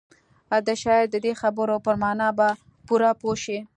[0.67, 2.49] د شاعر د دې خبرو پر مانا به
[2.87, 3.59] پوره پوه شئ.